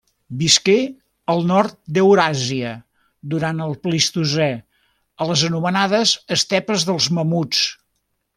Visqué 0.37 0.75
al 1.33 1.43
nord 1.51 1.75
d'Euràsia 1.97 2.71
durant 3.35 3.61
el 3.67 3.75
Plistocè, 3.83 4.49
a 5.23 5.29
les 5.33 5.45
anomenades 5.51 6.15
estepes 6.39 6.89
dels 6.91 7.13
mamuts. 7.21 7.63